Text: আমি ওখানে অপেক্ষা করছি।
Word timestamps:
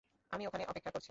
আমি 0.31 0.43
ওখানে 0.47 0.63
অপেক্ষা 0.65 0.91
করছি। 0.91 0.99